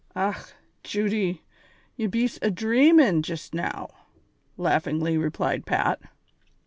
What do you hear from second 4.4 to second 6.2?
laughingly replied Pat.